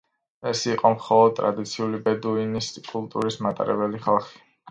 ეს 0.51 0.61
იყო 0.69 0.91
მხოლოდ 0.93 1.35
ტრადიციული 1.39 1.99
ბედუინების 2.07 2.71
კულტურის 2.89 3.39
მატარებელი 3.49 4.03
ხალხი. 4.09 4.45